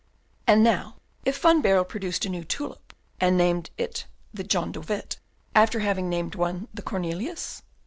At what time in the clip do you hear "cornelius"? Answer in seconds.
6.81-7.61